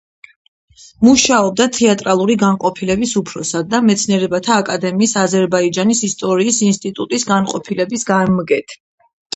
[1.07, 8.81] მუშაობდა თეატრალური განყოფილების უფროსად და მეცნიერებათა აკადემიის აზერბაიჯანის ისტორიის ინსტიტუტის განყოფილების გამგედ.